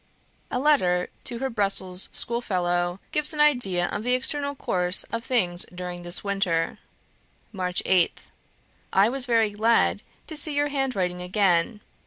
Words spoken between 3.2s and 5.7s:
an idea of the external course of things